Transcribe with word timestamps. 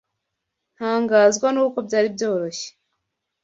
Ntangazwa 0.75 1.47
nuko 1.51 1.77
byari 1.87 2.07
byoroshye. 2.15 2.69